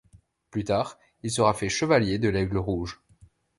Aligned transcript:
Plus 0.49 0.63
tard, 0.63 0.97
il 1.21 1.29
sera 1.29 1.53
fait 1.53 1.69
chevalier 1.69 2.17
de 2.17 2.27
l'Aigle 2.27 2.57
rouge. 2.57 2.99